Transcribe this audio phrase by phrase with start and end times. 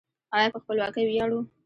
[0.35, 1.39] آیا په خپلواکۍ ویاړو؟